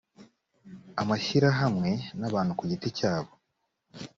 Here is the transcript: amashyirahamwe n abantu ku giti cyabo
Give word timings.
amashyirahamwe 1.01 1.91
n 2.19 2.21
abantu 2.29 2.51
ku 2.57 2.63
giti 2.69 2.89
cyabo 2.97 3.31